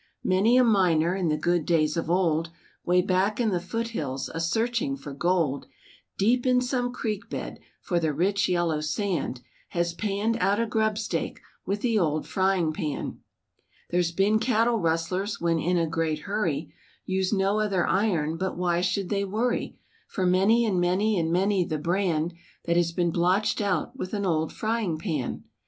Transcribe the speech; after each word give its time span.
Many 0.23 0.57
a 0.57 0.63
miner, 0.63 1.13
in 1.15 1.27
the 1.27 1.37
good 1.37 1.63
days 1.63 1.95
of 1.95 2.09
old, 2.09 2.49
Way 2.83 3.03
back 3.03 3.39
in 3.39 3.49
the 3.49 3.59
foothills 3.59 4.29
a 4.33 4.39
searching 4.39 4.97
for 4.97 5.13
gold 5.13 5.67
Deep 6.17 6.43
in 6.47 6.59
some 6.59 6.91
creek 6.91 7.29
bed, 7.29 7.59
for 7.81 7.99
the 7.99 8.11
rich 8.11 8.49
yellow 8.49 8.81
sand, 8.81 9.41
Has 9.69 9.93
panned 9.93 10.37
out 10.37 10.59
a 10.59 10.65
grub 10.65 10.97
stake 10.97 11.39
with 11.67 11.81
the 11.81 11.99
old 11.99 12.25
frying 12.27 12.73
pan. 12.73 13.19
There's 13.91 14.11
been 14.11 14.39
cattle 14.39 14.79
rustlers, 14.79 15.39
when 15.39 15.59
in 15.59 15.77
a 15.77 15.85
great 15.85 16.21
hurry 16.21 16.73
Used 17.05 17.35
no 17.35 17.59
other 17.59 17.85
iron, 17.85 18.37
but 18.37 18.57
why 18.57 18.81
should 18.81 19.09
they 19.09 19.23
worry, 19.23 19.77
For 20.07 20.25
many 20.25 20.65
and 20.65 20.81
many 20.81 21.15
and 21.19 21.31
many 21.31 21.63
the 21.63 21.77
brand, 21.77 22.33
That 22.65 22.75
has 22.75 22.91
been 22.91 23.11
blotched 23.11 23.61
out 23.61 23.95
with 23.95 24.15
an 24.15 24.25
old 24.25 24.51
frying 24.51 24.97
pan. 24.97 25.43